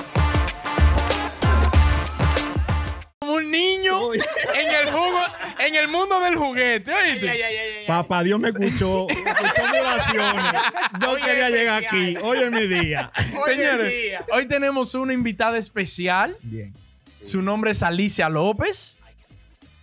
[3.51, 4.19] niño en
[4.87, 5.19] el jugo,
[5.59, 6.91] en el mundo del juguete.
[6.93, 7.83] ¿oíste?
[7.87, 10.43] Papá Dios me escuchó, escuchó mis oraciones.
[11.01, 12.15] Yo quería llegar aquí.
[12.23, 13.11] Hoy es mi día.
[13.45, 16.37] Señores, hoy tenemos una invitada especial.
[16.41, 16.73] Bien.
[17.23, 18.97] Su nombre es Alicia López.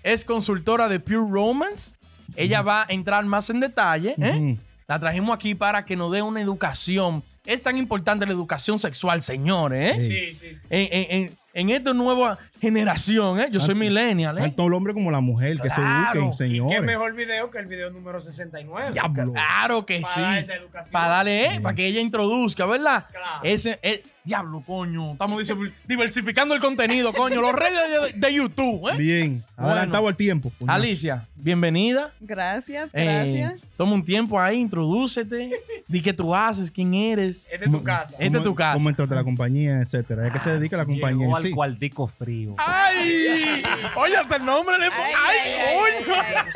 [0.03, 1.99] Es consultora de Pure Romance.
[2.37, 4.15] Ella va a entrar más en detalle.
[4.21, 4.57] ¿eh?
[4.87, 7.23] La trajimos aquí para que nos dé una educación.
[7.45, 9.97] Es tan importante la educación sexual, señores.
[9.97, 10.01] ¿eh?
[10.01, 10.09] Sí.
[10.09, 10.67] Sí, sí, sí.
[10.71, 13.49] En, en- en- en esta nueva generación, ¿eh?
[13.51, 14.39] yo soy Ah, millennial.
[14.39, 14.43] ¿eh?
[14.43, 16.13] Tanto el hombre como la mujer que Claro.
[16.13, 16.83] se eduquen, Qué señores.
[16.83, 18.93] mejor video que el video número 69.
[18.93, 19.33] Diablo.
[19.33, 20.21] Claro que Para sí.
[20.21, 20.93] dar esa educación.
[20.93, 21.61] Para darle, ¿eh?
[21.61, 23.07] Para que ella introduzca, ¿verdad?
[23.11, 23.41] Claro.
[23.43, 25.13] Ese, eh, diablo, coño.
[25.13, 25.43] Estamos
[25.87, 27.41] diversificando el contenido, coño.
[27.41, 27.81] Los reyes
[28.15, 28.97] de, de YouTube, ¿eh?
[28.99, 29.43] Bien.
[29.57, 30.53] Adelantado el tiempo.
[30.59, 30.71] coño.
[30.71, 32.13] Alicia, bienvenida.
[32.21, 33.05] Gracias, Eh,
[33.47, 33.63] gracias.
[33.79, 35.51] toma un tiempo ahí, introdúcete.
[35.89, 37.51] Di qué tú haces, quién eres.
[37.51, 38.17] Es de tu casa.
[38.19, 38.75] Es de tu casa.
[38.75, 40.27] Cómo entró de la compañía, etcétera.
[40.27, 41.51] ¿A qué se dedica la compañía Llegó al sí?
[41.51, 42.55] cuartico frío.
[42.59, 43.63] ¡Ay!
[43.97, 44.87] Oye, hasta el nombre le.
[44.87, 44.93] Ay,
[45.27, 46.15] ¡Ay, coño!
[46.21, 46.53] ay, ay.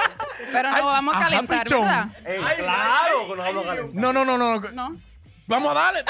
[0.52, 1.66] Pero no Ay, vamos a calentar.
[1.70, 2.08] ¿verdad?
[2.26, 3.94] Ey, claro que nos vamos a calentar.
[4.02, 4.60] No, no, no, no.
[4.72, 4.96] No.
[5.52, 6.04] Vamos a darle.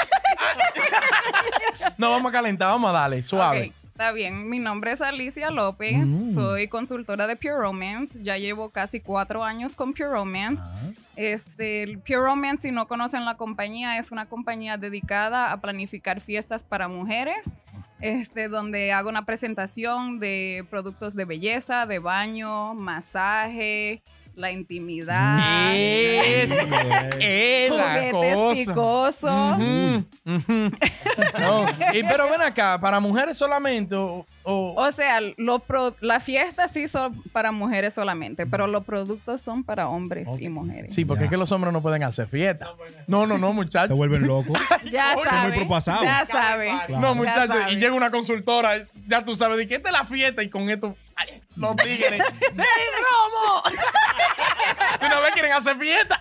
[1.97, 3.73] no, vamos a calentar, vamos a darle, suave.
[3.83, 6.31] Está bien, mi nombre es Alicia López, Mm.
[6.33, 10.63] soy consultora de Pure Romance, ya llevo casi cuatro años con Pure Romance.
[10.65, 10.91] Ah.
[11.15, 16.63] Este, Pure Romance, si no conocen la compañía, es una compañía dedicada a planificar fiestas
[16.63, 17.45] para mujeres,
[17.99, 24.01] este, donde hago una presentación de productos de belleza, de baño, masaje,
[24.35, 25.39] la intimidad,
[25.75, 26.53] Eso
[27.19, 29.57] es la juguetes cosa.
[29.57, 29.57] picosos.
[29.57, 30.71] Ujú, ujú.
[31.39, 34.25] No, y pero ven acá, ¿para mujeres solamente o...?
[34.43, 39.41] o- O sea, lo pro- la fiesta sí son para mujeres solamente, pero los productos
[39.41, 40.93] son para hombres y mujeres.
[40.93, 41.25] sí, porque Ya.
[41.25, 42.67] es que los hombres no pueden hacer fiesta.
[43.07, 43.95] No, no, no, Se muchachos.
[43.97, 44.57] vuelven locos.
[44.91, 45.49] Ya Coño, saben.
[45.49, 46.03] muy propasado.
[46.03, 46.77] Ya saben.
[46.87, 46.99] Claro.
[46.99, 47.77] No, Ya muchachos, saben.
[47.77, 48.71] y llega una consultora,
[49.07, 50.95] ya tú sabes, de que esta es la fiesta y con esto,
[51.55, 52.19] los tigres,
[52.53, 53.63] ¡de romo!
[55.05, 56.19] Una vez quieren hacer fiesta.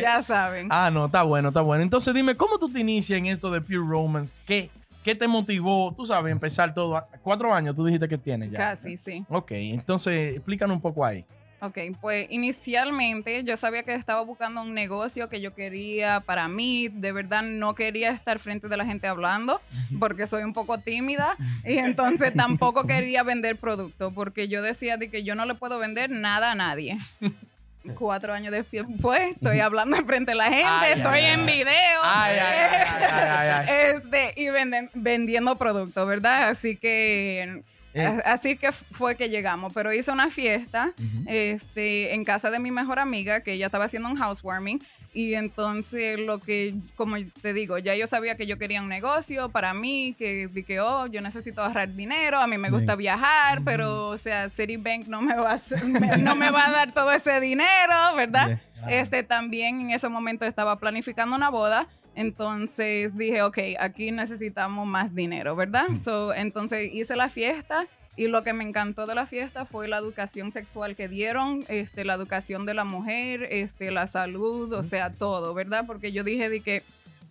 [0.00, 0.68] Ya saben.
[0.70, 1.82] Ah, no, está bueno, está bueno.
[1.82, 4.40] Entonces dime, ¿cómo tú te inicias en esto de Pure Romance?
[4.46, 4.70] ¿Qué,
[5.02, 6.96] qué te motivó, tú sabes, empezar todo?
[6.96, 8.58] a- Cuatro años tú dijiste que tienes ya.
[8.58, 9.24] Casi, sí.
[9.28, 11.24] Ok, entonces explícanos un poco ahí.
[11.64, 16.88] Ok, pues inicialmente yo sabía que estaba buscando un negocio que yo quería para mí.
[16.88, 19.60] De verdad no quería estar frente de la gente hablando
[20.00, 25.08] porque soy un poco tímida y entonces tampoco quería vender producto porque yo decía de
[25.08, 26.98] que yo no le puedo vender nada a nadie.
[27.96, 31.46] Cuatro años después estoy hablando frente a la gente, Ay, estoy ay, en ay.
[31.46, 32.00] video.
[32.04, 33.66] Ay, ay, ay, ay, ay, ay.
[33.96, 36.48] Este, y venden- vendiendo productos, ¿verdad?
[36.48, 37.62] Así que
[37.94, 38.22] Eh.
[38.24, 40.92] así que fue que llegamos, pero hice una fiesta
[41.26, 44.82] este, en casa de mi mejor amiga, que ella estaba haciendo un housewarming.
[45.14, 49.50] Y entonces lo que, como te digo, ya yo sabía que yo quería un negocio
[49.50, 52.98] para mí, que dije, oh, yo necesito ahorrar dinero, a mí me gusta Bien.
[53.16, 56.92] viajar, pero, o sea, Citibank no me va a, me- no me va a dar
[56.92, 58.46] todo ese dinero, ¿verdad?
[58.46, 58.60] Bien.
[58.88, 61.88] Este también en ese momento estaba planificando una boda.
[62.14, 65.86] Entonces dije, ok, aquí necesitamos más dinero, ¿verdad?
[66.02, 67.86] So, entonces hice la fiesta
[68.16, 72.04] y lo que me encantó de la fiesta fue la educación sexual que dieron, este,
[72.04, 75.84] la educación de la mujer, este, la salud, o sea, todo, ¿verdad?
[75.86, 76.82] Porque yo dije de que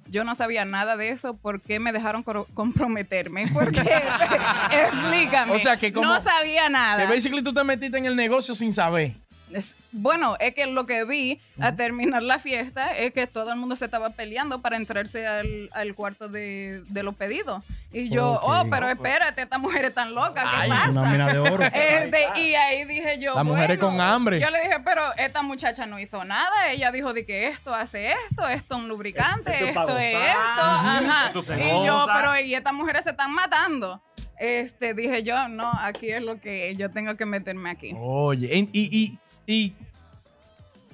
[0.08, 3.46] yo no sabía nada de eso, ¿por qué me dejaron comprometerme?
[3.54, 3.80] Porque,
[4.72, 5.54] explícame.
[5.54, 7.04] O sea, que como- No sabía nada.
[7.06, 9.14] Que basically tú te metiste en el negocio sin saber.
[9.54, 13.60] Es- bueno, es que lo que vi a terminar la fiesta es que todo el
[13.60, 17.64] mundo se estaba peleando para entrarse al, al cuarto de, de los pedidos.
[17.94, 20.92] Y yo, oh, pero espérate, esta mujer es tan loca, ¿qué Ay, pasa?
[20.92, 21.64] Una mina de oro.
[21.74, 24.40] Este, y ahí dije yo, Las mujeres bueno, con hambre.
[24.40, 26.70] Yo le dije, pero esta muchacha no hizo nada.
[26.70, 30.14] Ella dijo de que esto hace esto, esto es un lubricante, Esto es esto es
[30.30, 30.62] esto.
[30.62, 31.32] Ajá.
[31.34, 34.02] Y yo, pero y estas mujeres se están matando.
[34.42, 37.94] Este, dije yo, no, aquí es lo que yo tengo que meterme aquí.
[38.00, 39.18] Oye, en- y,
[39.48, 39.76] y, y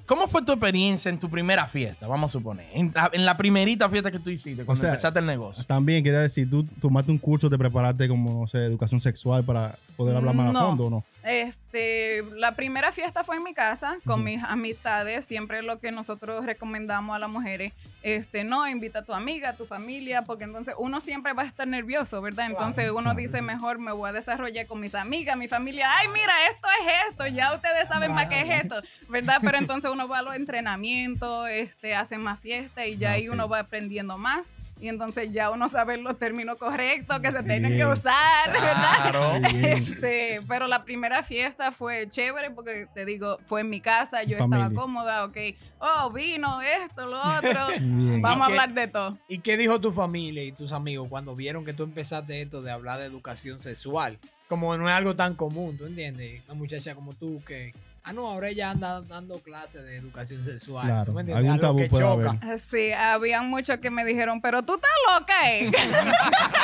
[0.04, 2.06] ¿cómo fue tu experiencia en tu primera fiesta?
[2.06, 2.66] Vamos a suponer.
[2.74, 5.64] En la, en la primerita fiesta que tú hiciste, cuando O sea, empezaste el negocio.
[5.64, 9.78] También quería decir, tú tomaste un curso de prepararte como, no sé, educación sexual para
[9.96, 10.58] poder hablar más No.
[10.60, 11.04] a fondo o no.
[11.24, 15.24] Este, la primera fiesta fue en mi casa con mis amistades.
[15.24, 17.72] Siempre lo que nosotros recomendamos a las mujeres,
[18.02, 21.46] este, no, invita a tu amiga, a tu familia, porque entonces uno siempre va a
[21.46, 22.46] estar nervioso, ¿verdad?
[22.46, 25.88] Entonces uno dice, mejor me voy a desarrollar con mis amigas, mi familia.
[25.98, 29.40] Ay, mira, esto es esto, ya ustedes saben para qué es esto, ¿verdad?
[29.42, 33.48] Pero entonces uno va a los entrenamientos, este, hacen más fiesta y ya ahí uno
[33.48, 34.46] va aprendiendo más.
[34.80, 39.10] Y entonces ya uno sabe los términos correctos que se tienen que usar, ¿verdad?
[39.10, 39.32] Claro.
[39.58, 44.38] Este, pero la primera fiesta fue chévere porque te digo, fue en mi casa, yo
[44.38, 45.36] estaba cómoda, ok.
[45.80, 47.68] Oh, vino esto, lo otro.
[47.80, 48.22] Bien.
[48.22, 49.18] Vamos a hablar de todo.
[49.28, 52.70] ¿Y qué dijo tu familia y tus amigos cuando vieron que tú empezaste esto de
[52.70, 54.18] hablar de educación sexual?
[54.48, 56.42] Como no es algo tan común, ¿tú entiendes?
[56.46, 57.74] Una muchacha como tú que...
[58.08, 60.86] Ah, no, ahora ella anda dando clases de educación sexual.
[60.86, 61.50] Claro, ¿tú me entiendes?
[61.50, 62.38] algún Algo tabú que puede choca.
[62.42, 62.60] haber.
[62.60, 65.70] Sí, habían muchos que me dijeron, pero tú estás loca, ¿eh?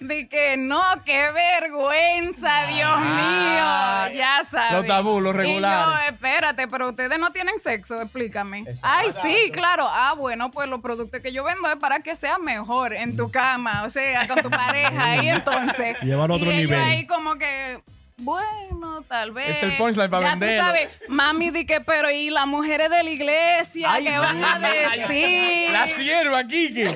[0.00, 4.18] de que no, qué vergüenza, Dios mío.
[4.18, 4.72] Ya sabes.
[4.72, 6.06] Los tabú, los Y regulares.
[6.08, 8.60] yo, espérate, pero ustedes no tienen sexo, explícame.
[8.60, 8.80] Exacto.
[8.82, 9.86] Ay, sí, claro.
[9.88, 13.30] Ah, bueno, pues los productos que yo vendo es para que sea mejor en tu
[13.30, 15.22] cama, o sea, con tu pareja.
[15.24, 15.96] y entonces.
[16.02, 16.82] Llevarlo a otro y ellos nivel.
[16.84, 17.82] ahí como que.
[18.18, 19.56] Bueno, tal vez.
[19.56, 20.60] Es el punchline para ya venderlo.
[20.62, 24.44] Tú sabes, mami, di que, pero y las mujeres de la iglesia, Ay, ¿qué van
[24.44, 25.70] a decir?
[25.70, 26.94] La sierva, Kike.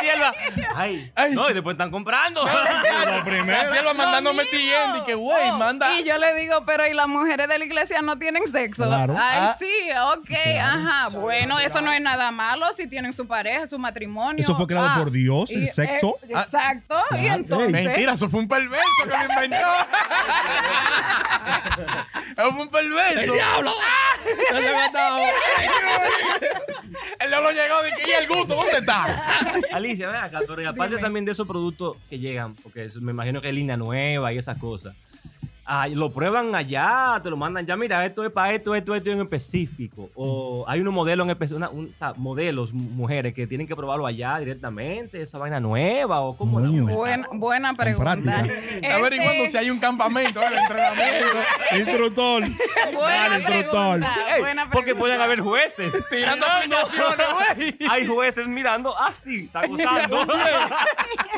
[0.00, 0.32] Sierva.
[0.74, 1.34] Ay, Ay.
[1.34, 2.42] no, y después están comprando.
[2.44, 3.58] Lo primero.
[3.62, 5.98] La sierva mandándome TN y que, güey, Oh, manda.
[5.98, 8.84] Y yo le digo, pero ¿y las mujeres de la iglesia no tienen sexo?
[8.86, 9.14] Claro.
[9.18, 9.56] Ay, Ah.
[9.58, 9.66] sí,
[10.14, 10.30] ok,
[10.60, 11.08] ajá.
[11.08, 14.42] Bueno, eso no es nada malo si tienen su pareja, su matrimonio.
[14.42, 16.16] Eso fue creado Ah, por Dios, el y, sexo.
[16.22, 16.96] eh, exacto.
[17.10, 17.34] Y Claro.
[17.40, 17.70] entonces.
[17.72, 19.56] Mentira, eso fue un perverso que lo inventó.
[22.34, 23.32] fue un perverso.
[23.32, 23.72] ¡Diablo!
[24.50, 25.18] Ya se ha matado.
[27.20, 28.54] Él no lo llegó de que, ¿y el gusto?
[28.54, 29.04] ¿Dónde está?
[29.72, 33.12] Alicia, ven acá, pero y aparte también de esos productos que llegan, porque eso me
[33.12, 34.94] imagino que es línea nueva y esas cosas.
[35.70, 39.10] Ah, lo prueban allá, te lo mandan ya, mira, esto es para esto, esto, esto
[39.10, 40.08] en específico.
[40.14, 41.70] O hay unos modelos en específico,
[42.16, 46.86] modelos, mu- mujeres que tienen que probarlo allá directamente, esa vaina nueva, o cómo Coño.
[46.86, 48.42] Buena, buena pregunta.
[48.46, 51.26] Este, Averiguando si hay un campamento, el entrenamiento.
[51.70, 52.42] buena Instructor.
[52.42, 53.98] Dale, instructor.
[54.00, 54.14] pregunta.
[54.34, 55.00] Ey, buena porque pregunta.
[55.00, 55.94] pueden haber jueces.
[56.08, 56.46] Tirando
[57.56, 57.76] güey.
[57.90, 60.26] Hay jueces mirando, ah, sí, está gozando.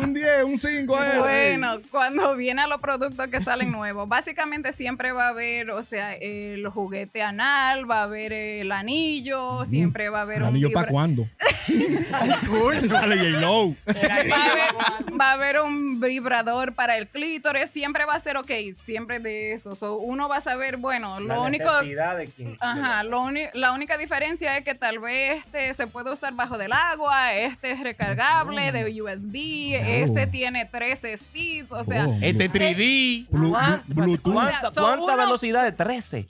[0.01, 0.97] Un 10, un 5.
[1.19, 6.13] Bueno, cuando vienen los productos que salen nuevos, básicamente siempre va a haber, o sea,
[6.15, 10.71] el juguete anal, va a haber el anillo, siempre va a haber ¿El un anillo
[10.73, 11.29] para vibra- cuándo?
[12.89, 13.71] Dale, J-Lo.
[13.71, 18.37] va, a haber, va a haber un vibrador para el clítoris, siempre va a ser
[18.37, 18.51] ok,
[18.85, 19.75] siempre de eso.
[19.75, 21.71] So, uno va a saber, bueno, lo único...
[21.83, 22.57] de quien.
[22.61, 26.59] Ajá, lo uni- la única diferencia es que tal vez este se puede usar bajo
[26.59, 32.17] del agua, este es recargable de USB, este tiene 13 speeds, o sea, Oh.
[32.23, 33.29] Este 3D.
[33.31, 33.85] Blu- ¿Cuánta,
[34.19, 34.35] Bluetooth.
[34.37, 36.27] O sea, son cuánta uno- velocidad de 13?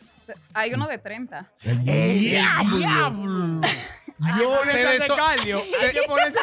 [0.55, 1.45] hay uno de 30.
[1.63, 3.61] El ¡Diablo!
[4.23, 5.63] Hay que ponerse Se.
[5.83, 6.39] Hay que ponerse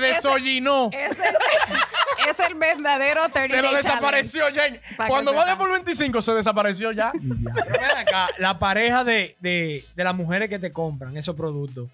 [0.00, 0.88] desollinó.
[0.92, 4.62] Es el, es el verdadero 30 Se lo desapareció ya.
[4.96, 5.58] Pa' que Cuando vaya sepan.
[5.58, 7.12] por 25 se desapareció ya.
[7.12, 11.88] Pero ven acá, la pareja de, de, de las mujeres que te compran esos productos,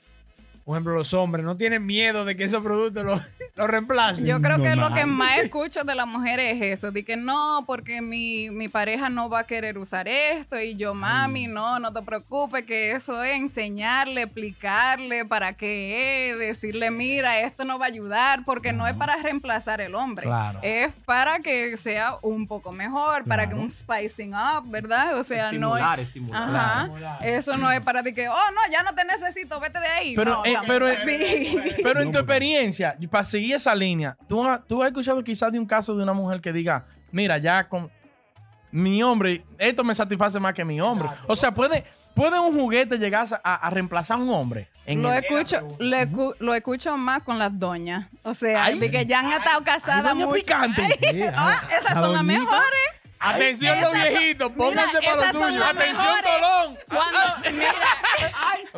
[0.68, 3.22] por ejemplo, los hombres, no tienen miedo de que esos productos los
[3.56, 4.26] lo reemplacen.
[4.26, 7.64] Yo creo que lo que más escucho de las mujeres es eso, de que no,
[7.66, 11.90] porque mi, mi pareja no va a querer usar esto y yo, mami, no, no
[11.94, 17.86] te preocupes, que eso es enseñarle, explicarle para qué es, decirle, mira, esto no va
[17.86, 20.60] a ayudar, porque no es para reemplazar el hombre, Claro.
[20.62, 25.18] es para que sea un poco mejor, para que un spicing up, ¿verdad?
[25.18, 25.82] O sea, no es...
[25.82, 26.42] estimular, estimular.
[26.42, 26.80] Ajá.
[26.82, 27.26] Estimular.
[27.26, 30.14] Eso no es para ti que, oh, no, ya no te necesito, vete de ahí.
[30.14, 30.57] Pero, No, eh,
[31.82, 35.52] pero, en tu experiencia, y para seguir esa línea, ¿tú, has- tú has escuchado quizás
[35.52, 37.90] de un caso de una mujer que diga, mira, ya con
[38.70, 41.08] mi hombre, esto me satisface más que mi hombre.
[41.08, 41.32] Exacto.
[41.32, 41.84] O sea, ¿puede,
[42.14, 44.68] ¿puede un juguete llegar a, a reemplazar a un hombre?
[44.84, 48.08] En Lo el- escucho, lo, escu- lo escucho más con las doñas.
[48.22, 48.78] O sea, Ay.
[48.78, 50.34] de que ya han estado casadas doña mucho.
[50.42, 50.82] picante.
[50.82, 52.80] Ay, ah, esas la son las mejores.
[53.20, 55.64] Atención Esas los viejitos, pónganse Mira, para esas lo son suyo.
[55.64, 56.24] Atención, mejores.
[56.40, 56.78] Tolón.
[56.88, 57.18] Cuando,
[57.58, 57.74] mira,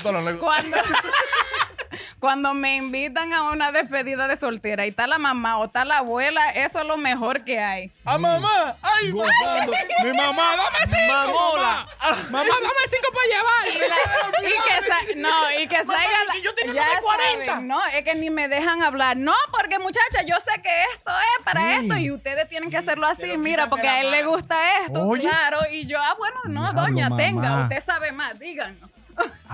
[0.02, 0.76] Tolón, le- cuando,
[2.20, 5.98] cuando me invitan a una despedida de soltera y está la mamá o está la
[5.98, 7.90] abuela, eso es lo mejor que hay.
[8.04, 8.76] ¡A mamá!
[8.82, 9.72] ¡Ay, Gozando.
[10.04, 11.12] Mi mamá, dame cinco.
[11.14, 11.86] Mamola.
[12.30, 13.88] Mamá, dame cinco para Y, llevar.
[13.88, 17.46] la- y que no, y que salga la- y yo teniendo ya de 40.
[17.46, 19.16] saben, no, es que ni me dejan hablar.
[19.16, 21.76] No, porque muchacha, yo sé que esto es para Sí.
[21.86, 25.22] esto y ustedes tienen que hacerlo así, mira, porque a él le gusta esto, Oye.
[25.22, 25.58] claro.
[25.70, 27.16] Y yo, ah, bueno, no, doña, mamá.
[27.22, 28.89] tenga, usted sabe más, díganos.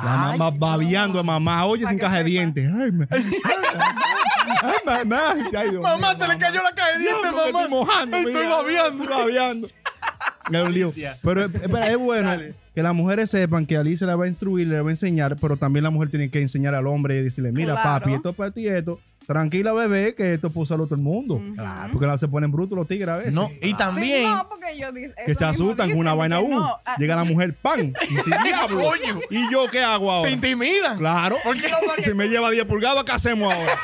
[0.05, 1.65] La mamá babeando a mamá.
[1.67, 2.71] Oye, sin caja de dientes.
[2.73, 3.25] Ay, me- Ay,
[4.87, 5.21] mamá.
[5.57, 7.63] Ay, Dios Mamá, mío, se le cayó la caja de dientes, Diablo, que mamá.
[7.65, 8.17] Estoy mojando.
[8.17, 8.49] Estoy mira.
[8.57, 9.05] babeando.
[9.05, 9.67] Estoy babeando.
[9.67, 10.87] Es un lío.
[10.89, 11.19] Alicia.
[11.23, 12.55] Pero es, bueno Dale.
[12.75, 15.57] que las mujeres sepan que Alicia le va a instruir, le va a enseñar, pero
[15.57, 18.01] también la mujer tiene que enseñar al hombre y decirle, mira, Claro.
[18.05, 19.01] papi, esto es para ti esto.
[19.27, 21.35] Tranquila, bebé, que esto puede usarlo todo el mundo.
[21.35, 21.57] Ujú.
[21.93, 23.35] Porque se ponen brutos los tigres a veces.
[23.35, 24.23] No, y Sí, también.
[24.31, 27.55] no, porque yo que se asustan con una vaina uh, no, ah, Llega la mujer,
[27.55, 27.81] ¡pam!
[28.09, 28.81] Y dice, diablo.
[28.83, 29.21] Coño.
[29.31, 30.29] ¿Y yo qué hago ahora?
[30.29, 30.97] Se intimidan.
[30.99, 31.37] Claro.
[31.43, 31.69] ¿Por qué?
[32.05, 33.79] Si me lleva 10 pulgadas, ¿qué hacemos ahora?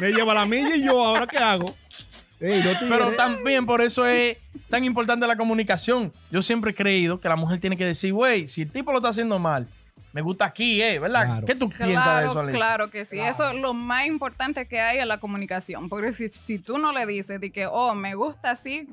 [0.00, 1.76] me lleva la milla y yo, ¿ahora qué hago?
[2.40, 2.70] Ey, no.
[2.88, 4.38] Pero también por eso es
[4.70, 6.10] tan importante la comunicación.
[6.30, 8.98] Yo siempre he creído que la mujer tiene que decir, güey, si el tipo lo
[8.98, 9.68] está haciendo mal,
[10.12, 10.98] me gusta aquí, ¿eh?
[10.98, 11.26] ¿Verdad?
[11.26, 11.46] Claro.
[11.46, 12.58] ¿Qué tú piensas de eso, Claro, Alicia?
[12.58, 13.18] claro que sí.
[13.20, 15.88] Eso es lo más importante que hay en la comunicación.
[15.88, 18.88] Porque si, si tú no le dices de que, oh, me gusta así,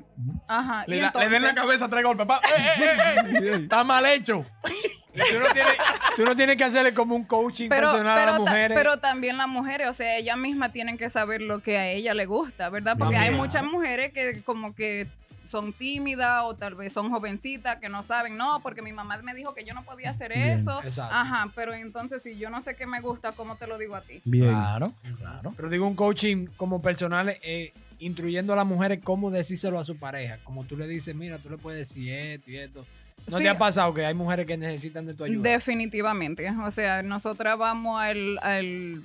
[0.48, 0.84] ajá.
[0.86, 2.26] Le, y da- le den la cabeza tres golpes.
[2.26, 3.50] pa- ¡Eh, eh, eh, eh!
[3.62, 4.46] Está mal hecho.
[4.62, 5.76] Tú, no tienes,
[6.16, 8.78] tú no tienes que hacerle como un coaching Pero, personal a pero, las ta- mujeres.
[8.78, 12.14] pero también las mujeres, o sea, ellas mismas tienen que saber lo que a ella
[12.14, 12.96] le gusta, ¿verdad?
[12.96, 15.08] Porque hay muchas mujeres que como que
[15.48, 19.34] son tímidas o tal vez son jovencitas que no saben, no, porque mi mamá me
[19.34, 20.48] dijo que yo no podía hacer Bien.
[20.50, 20.80] eso.
[20.84, 21.14] Exacto.
[21.14, 24.02] Ajá, pero entonces si yo no sé qué me gusta, ¿cómo te lo digo a
[24.02, 24.20] ti?
[24.24, 24.50] Bien.
[24.50, 25.52] Claro, claro.
[25.56, 29.96] Pero digo un coaching como personal, eh, instruyendo a las mujeres cómo decírselo a su
[29.96, 30.38] pareja.
[30.44, 32.84] Como tú le dices, mira, tú le puedes decir esto y esto.
[33.30, 33.42] ¿No Sí.
[33.44, 35.48] te ha pasado que hay mujeres que necesitan de tu ayuda?
[35.50, 36.48] Definitivamente.
[36.64, 39.02] O sea, nosotras vamos al, al,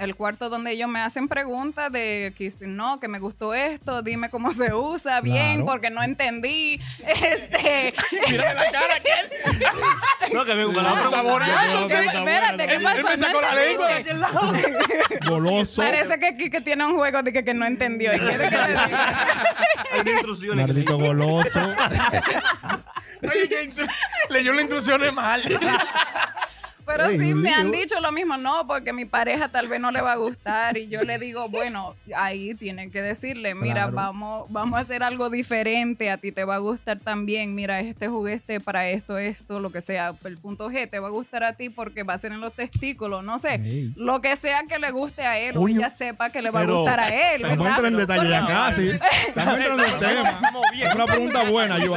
[0.00, 4.02] al cuarto donde ellos me hacen preguntas de que si no, que me gustó esto,
[4.02, 5.66] dime cómo se usa bien, Claro.
[5.66, 6.80] porque no entendí.
[7.06, 7.92] Este,
[8.30, 9.62] Mira la cara que él.
[10.32, 11.16] No, que me gusta la pregunta.
[11.16, 12.06] Saboreando, ¿qué- sí.
[12.14, 12.96] espérate, ¿qué Él- pasó?
[12.98, 13.90] Él me sacó No la lengua.
[13.98, 15.18] entendiste.
[15.28, 15.82] Goloso.
[15.82, 18.14] Parece que Kike tiene un juego de que, que no entendió.
[18.14, 18.56] ¿Y quiere que?
[18.56, 21.60] Hay instrucciones Maldito goloso.
[23.22, 23.70] Oye,
[24.30, 25.42] leyó las instrucciones mal.
[26.90, 29.90] Pero Ey, sí me han dicho lo mismo, no, porque mi pareja tal vez no
[29.92, 33.92] le va a gustar y yo le digo, bueno, ahí tienen que decirle, mira, Claro.
[33.92, 38.08] vamos, vamos a hacer algo diferente, a ti te va a gustar también, mira, este
[38.08, 41.52] juguete para esto, esto, lo que sea, el punto G te va a gustar a
[41.54, 43.92] ti porque va a ser en los testículos, no sé, Ey.
[43.96, 46.74] lo que sea que le guste a él o ella sepa que le va Pero-
[46.74, 48.90] a gustar a él, Vamos a entrar en detalle ya casi.
[49.28, 50.40] Estamos entrando en tema.
[50.82, 51.94] Es una pregunta buena, yo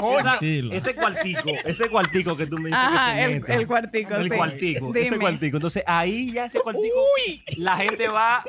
[0.00, 0.38] ahora.
[0.40, 3.54] Esa- ese cuartico, ese cuartico que tú me dices Ajá, que se el, meta.
[3.54, 5.56] el cuartico, El cuartico, ese cuartico.
[5.56, 6.86] Entonces ahí ya ese cuartico,
[7.56, 8.42] la gente va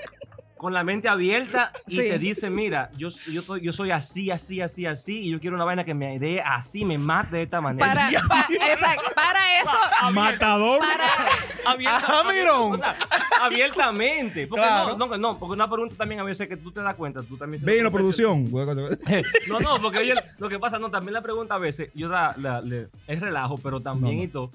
[0.58, 2.02] con la mente abierta y Sí.
[2.02, 5.56] te dice, mira, yo, yo, soy, yo soy así, así, así, así, y yo quiero
[5.56, 7.88] una vaina que me dé así, me mate de esta manera.
[7.88, 10.80] Para, pa- exacto, para eso, Matador.
[10.80, 12.74] para, Abierta- Ajá, mirón.
[12.74, 12.96] o sea,
[13.42, 14.46] abiertamente.
[14.48, 14.98] Porque Claro.
[14.98, 17.38] no, no, no, porque una pregunta también a veces que tú te das cuenta, tú
[17.38, 17.64] también...
[17.66, 18.50] Ve en la producción.
[19.48, 22.36] No, no, porque oye, lo que pasa, no, también la pregunta a veces, yo da,
[22.38, 22.62] la-
[23.08, 24.24] es relajo, pero también No, no.
[24.26, 24.52] y todo.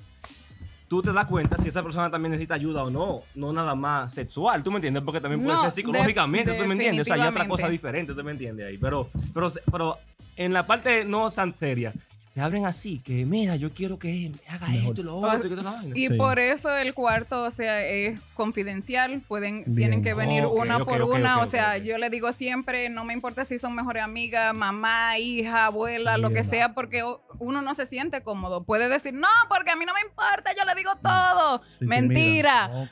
[0.88, 4.12] Tú te das cuenta si esa persona también necesita ayuda o no, no nada más
[4.14, 5.02] sexual, ¿tú me entiendes?
[5.02, 7.02] Porque también puede No, ser psicológicamente, ¿tú me entiendes?
[7.02, 8.78] O sea, hay otra cosa diferente, ¿tú me entiendes ahí?
[8.78, 9.98] Pero, pero, pero
[10.36, 11.92] en la parte no tan seria,
[12.28, 14.88] se abren así, que mira, yo quiero que haga Mejor.
[14.90, 15.48] esto y lo otro,
[15.94, 16.04] y.
[16.04, 16.14] Y Sí.
[16.18, 19.22] por eso el cuarto, o sea, es confidencial.
[19.26, 19.74] Pueden, Bien.
[19.76, 21.40] tienen que venir una por una.
[21.40, 25.64] o sea, yo le digo siempre, no me importa si son mejores amigas, mamá, hija,
[25.66, 27.02] abuela, lo que sea, porque
[27.38, 28.64] uno no se siente cómodo.
[28.64, 31.62] Puede decir, no, porque a mí no me importa, yo le digo todo.
[31.78, 32.88] Se Mentira.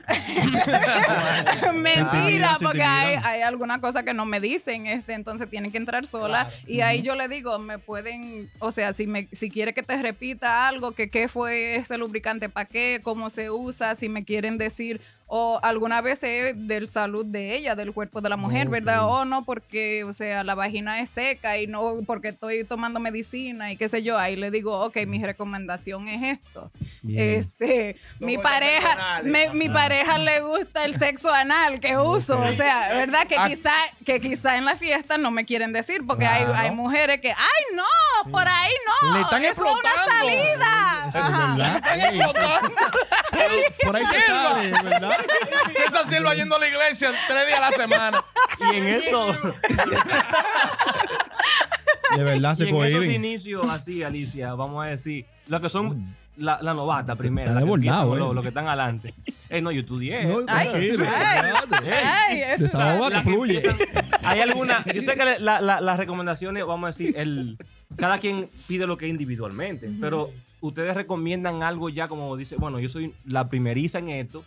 [1.74, 6.46] Mentira, porque hay, alguna cosa que no me dicen, este, entonces tienen que entrar sola.
[6.46, 6.64] Claro.
[6.66, 10.00] Y ahí yo le digo, me pueden, o sea, si me, si quiere que te
[10.00, 14.58] repita algo, que qué fue ese lubricante, para qué, cómo se usa, si me quieren
[14.58, 18.68] decir, o alguna vez es del salud de ella, del cuerpo de la mujer.
[18.68, 19.04] ¿verdad?
[19.08, 23.72] O no, porque, o sea, la vagina es seca y no porque estoy tomando medicina
[23.72, 24.18] y qué sé yo.
[24.18, 26.70] Ahí le digo, ok, mi recomendación es esto.
[27.02, 27.38] Bien.
[27.40, 32.88] Este, mi pareja, me- mi pareja le gusta el sexo anal que uso, o sea,
[32.94, 33.26] ¿verdad?
[33.26, 33.48] Que Ah.
[33.48, 33.72] quizá,
[34.04, 36.54] que quizá en la fiesta no me quieren decir, porque Claro.
[36.54, 40.10] hay, hay mujeres que, ay no, por ahí no, Le están es una explotando.
[40.10, 41.04] salida.
[41.08, 41.54] Eso es Ajá.
[41.56, 41.82] verdad.
[43.34, 45.13] Ey, Por ahí se sale, ¿verdad?
[45.88, 48.24] Esa sierva yendo a la iglesia tres días a la semana.
[48.72, 49.32] Y en eso,
[52.16, 56.14] De verdad y se en esos inicios así, Alicia, vamos a decir, lo que son
[56.36, 57.66] la, la novata primera, la que
[58.16, 58.18] eh.
[58.18, 59.14] los, los que están adelante.
[59.48, 60.24] Eh, no, yo estudié.
[60.26, 61.52] No, Ay, tranquilo, ay.
[61.92, 62.56] Ay,
[63.10, 63.56] que fluye.
[63.58, 67.56] empiezan- hay alguna, yo sé que la- la- las recomendaciones, vamos a decir, el,
[67.96, 70.30] cada quien pide lo que es individualmente, pero
[70.60, 74.44] ustedes recomiendan algo ya como dice, bueno, yo soy la primeriza en esto,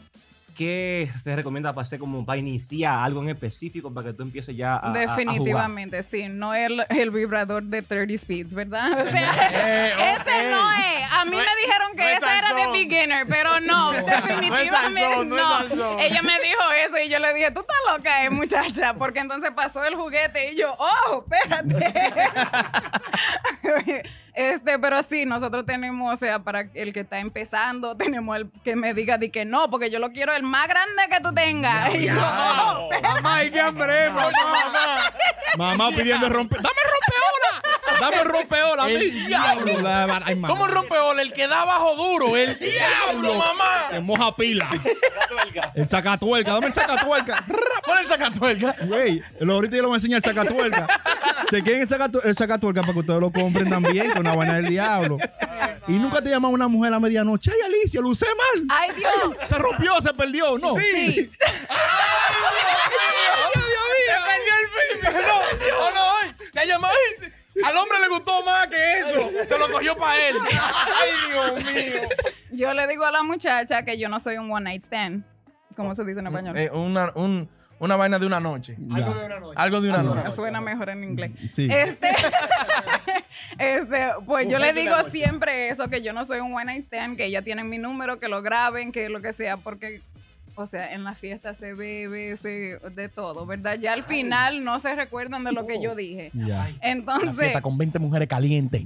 [0.58, 4.56] ¿qué se recomienda para hacer como para iniciar algo en específico para que tú empieces
[4.58, 5.10] ya a, a- a jugar?
[5.18, 9.08] Definitivamente, sí, no el, el vibrador de 30 speeds, ¿verdad?
[9.08, 11.12] O sea, Eh, ese no es.
[11.12, 13.92] A mí No me es- dijeron que no es ese era de beginner, pero no,
[14.06, 16.00] definitivamente no.
[16.00, 19.52] Ella me dijo eso y yo le dije, tú estás loca, eh, muchacha, porque entonces
[19.56, 21.94] pasó el juguete y yo, oh, espérate.
[24.34, 28.76] este, pero sí, nosotros tenemos, o sea, para el que está empezando, tenemos el que
[28.76, 31.90] me diga de que no, porque yo lo quiero el más grande que tú tengas.
[31.96, 32.16] Y yo,
[33.02, 34.32] Mamá, ¿y qué hambre, mamá?
[35.58, 36.56] Mamá pidiendo rompe.
[36.58, 38.00] ¡Dame rompeola!
[38.00, 38.84] ¡Dame rompeola!
[38.84, 38.94] a mí!
[38.94, 39.82] El diablo.
[39.82, 40.48] La- ay, mamá.
[40.50, 41.22] ¿Cómo el rompeola?
[41.22, 42.36] El que da bajo duro.
[42.38, 43.88] El diablo, mamá.
[43.90, 44.68] Se moja pila.
[45.74, 46.54] El sacatuerca.
[46.54, 47.44] Dame el sacatuerca.
[47.84, 48.76] ¿Cuál es el sacatuerca?
[48.86, 50.88] Güey, lo- ahorita yo le voy a enseñar el sacatuerca.
[51.50, 54.68] Chequen el, sacatu- el sacatuerca para que ustedes lo compren también, con una vaina del
[54.70, 55.18] diablo.
[55.88, 57.52] Y nunca te llama una mujer a medianoche.
[57.54, 58.66] Ay, Alicia, lo usé mal.
[58.70, 59.38] ay Dios.
[59.48, 60.58] Se rompió, se perdió.
[60.58, 60.76] No.
[60.76, 61.30] Sí.
[65.04, 65.10] No,
[65.80, 66.88] no, no, ay, te llamó
[67.66, 69.32] Al hombre le gustó más que eso.
[69.48, 70.36] Se lo cogió para él.
[70.52, 72.02] Ay, Dios mío.
[72.52, 75.24] Yo le digo a la muchacha que yo no soy un one night stand.
[75.76, 76.58] ¿Cómo se dice en español?
[76.58, 78.76] Eh, una, un- una vaina de una noche.
[78.92, 79.54] Algo de una noche.
[79.56, 80.36] Algo de una noche.
[80.36, 81.32] Suena mejor en inglés.
[81.54, 81.68] Sí.
[81.70, 82.10] Este,
[83.60, 87.18] este, pues yo le digo siempre eso, que yo no soy un one night stand,
[87.18, 90.02] que ella tiene mi número, que lo graben, que lo que sea, porque,
[90.56, 93.78] o sea, en la fiesta se bebe, se, de todo, ¿verdad?
[93.80, 96.32] Ya al final no se recuerdan de lo que yo dije.
[96.34, 96.70] Ya.
[96.82, 98.84] Entonces, con 20 mujeres calientes.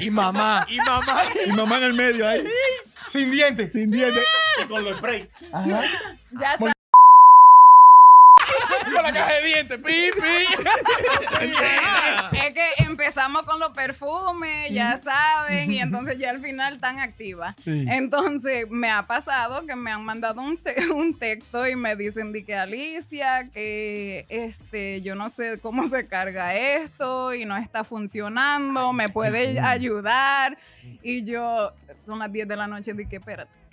[0.00, 1.22] Y mamá, y mamá.
[1.46, 2.44] Y mamá en el medio ahí,
[3.08, 3.70] Sin dientes.
[3.72, 4.24] sin dientes.
[4.68, 5.28] Con los spray.
[5.52, 6.74] ya sabes.
[9.04, 9.78] La caja de dientes.
[9.78, 10.64] Pi, pi.
[12.44, 17.54] Es que empezamos con los perfumes, ya saben, y entonces ya al final tan activa.
[17.62, 17.84] Sí.
[17.88, 20.58] Entonces me ha pasado que me han mandado un,
[20.94, 26.06] un texto y me dicen de que Alicia, que este, yo no sé cómo se
[26.06, 30.56] carga esto y no está funcionando, me puede ayudar.
[31.02, 31.72] Y yo,
[32.06, 33.63] son las 10 de la noche, dije, espérate.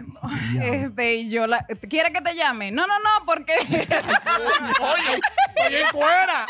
[0.00, 0.86] ¿Qué me está diciendo?
[0.86, 2.70] Este, y yo la, ¿quiere que te llame?
[2.70, 5.20] No, no, no, porque Oye,
[5.56, 6.46] estoy en cuera.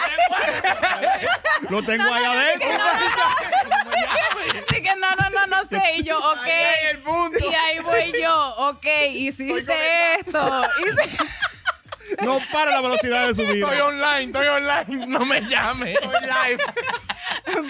[1.68, 2.68] Lo tengo ahí adentro.
[4.70, 5.82] Dije, no, no, no, no sé.
[5.96, 6.46] Y yo, ok.
[6.90, 7.38] el punto.
[7.40, 10.62] Y ahí voy yo, ok, hiciste esto.
[10.86, 11.24] Hice-
[12.24, 13.84] No para la velocidad de su Estoy vida.
[13.86, 15.06] online, estoy online.
[15.06, 15.94] No me llames.
[16.00, 16.64] Estoy live.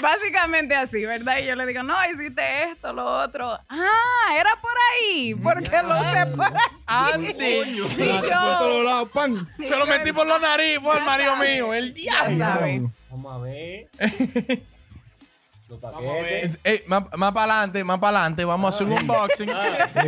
[0.01, 1.39] Básicamente así, ¿verdad?
[1.39, 3.59] Y yo le digo, no, hiciste esto, lo otro.
[3.69, 6.77] Ah, era por ahí, porque lo sé por aquí.
[6.87, 7.69] Antes.
[7.69, 9.49] Y Por yo, todos lados, pan.
[9.63, 10.79] Se lo metí por la nariz.
[10.81, 11.73] Fue al marido mío.
[11.75, 12.93] El diablo.
[13.11, 13.91] Vamos a ver.
[15.71, 16.25] Los Vamos a ver.
[16.51, 16.59] paquetes.
[16.65, 18.45] Eh, más, más para adelante, más para adelante.
[18.45, 19.49] Vamos a hacer un unboxing.
[19.49, 19.55] Ey,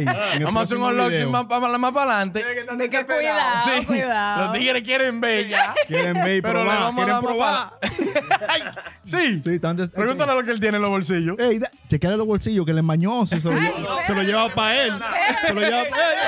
[0.03, 2.44] en el Vamos a hacer un próximo unboxing video, más para más para adelante.
[2.77, 4.44] De que cuidado, Sí, cuidado.
[4.44, 5.72] los tigres quieren ver ya.
[5.87, 6.83] Quieren ver y Pero le probar.
[6.83, 7.72] vamos a Quieren dar más probar.
[8.48, 8.62] Ay,
[9.05, 9.40] sí.
[9.44, 11.38] Sí, están des- Pregúntale lo que él tiene en los bolsillos.
[11.38, 13.25] Ey, da- chequeale los bolsillos que le mañó.
[13.27, 15.01] Se, lo, Ay, lleva- se lo lleva para él.
[15.46, 16.18] Se lo lleva para él.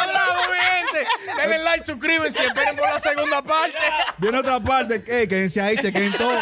[0.00, 1.06] ¡Hablamos, mi gente!
[1.38, 3.78] Denle like, suscríbanse esperen por la segunda parte.
[4.18, 5.02] Viene otra parte.
[5.06, 6.38] Ey, quédense ahí, chequen todo.